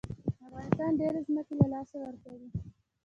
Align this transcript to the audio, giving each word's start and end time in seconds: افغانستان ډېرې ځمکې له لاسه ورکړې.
افغانستان 0.47 0.91
ډېرې 0.99 1.19
ځمکې 1.27 1.53
له 1.59 1.65
لاسه 1.73 1.95
ورکړې. 2.03 2.47